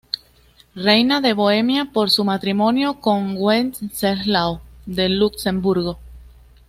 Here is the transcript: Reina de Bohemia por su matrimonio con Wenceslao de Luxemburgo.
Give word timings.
Reina 0.73 1.21
de 1.21 1.31
Bohemia 1.33 1.85
por 1.93 2.09
su 2.09 2.25
matrimonio 2.25 2.99
con 2.99 3.35
Wenceslao 3.37 4.59
de 4.87 5.09
Luxemburgo. 5.09 5.99